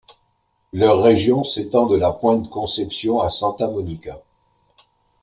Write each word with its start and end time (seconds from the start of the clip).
Leur 0.73 1.03
région 1.03 1.43
s'étend 1.43 1.85
de 1.85 1.95
la 1.95 2.11
pointe 2.11 2.49
Conception 2.49 3.21
à 3.21 3.29
Santa 3.29 3.67
Monica. 3.67 4.19